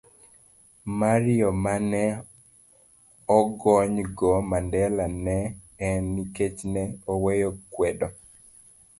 [0.03, 0.03] C.
[0.99, 2.03] mar Yo ma ne
[3.37, 5.37] ogonygo Mandela ne
[5.87, 8.07] en nikech ne oweyo kwedo